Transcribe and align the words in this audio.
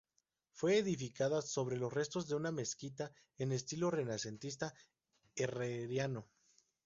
Fue 0.53 0.79
edificada 0.79 1.43
sobre 1.43 1.77
los 1.77 1.93
restos 1.93 2.27
de 2.27 2.33
una 2.33 2.51
mezquita, 2.51 3.13
en 3.37 3.51
estilo 3.51 3.91
renacentista 3.91 4.73
herreriano. 5.35 6.27